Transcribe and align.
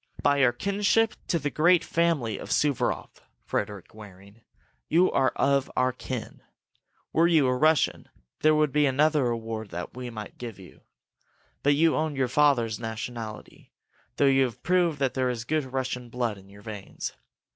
"By 0.23 0.37
your 0.37 0.51
kinship 0.51 1.13
to 1.27 1.37
the 1.37 1.51
great 1.51 1.83
family 1.83 2.39
of 2.39 2.49
Suvaroff, 2.49 3.21
Frederick 3.45 3.93
Waring, 3.93 4.41
you 4.89 5.11
are 5.11 5.31
of 5.35 5.69
our 5.75 5.91
kin. 5.91 6.41
Were 7.13 7.27
you 7.27 7.45
a 7.45 7.55
Russian, 7.55 8.09
there 8.39 8.55
would 8.55 8.71
be 8.71 8.87
another 8.87 9.25
reward 9.25 9.69
that 9.69 9.93
we 9.95 10.09
might 10.09 10.39
give 10.39 10.57
you. 10.57 10.81
But 11.61 11.75
you 11.75 11.95
own 11.95 12.15
your 12.15 12.29
father's 12.29 12.79
nationality, 12.79 13.73
though 14.15 14.25
you 14.25 14.45
have 14.45 14.63
proved 14.63 14.97
that 14.97 15.13
there 15.13 15.29
is 15.29 15.45
good 15.45 15.65
Russian 15.71 16.09
blood 16.09 16.35
in 16.39 16.49
your 16.49 16.63
veins. 16.63 17.13